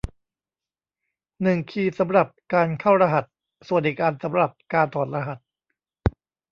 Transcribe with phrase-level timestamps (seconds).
[1.43, 3.25] หนึ่งคีย์สำหรับการเข้ารหัส
[3.67, 5.39] ส่วนอีกอันสำหรับการถอดรหัส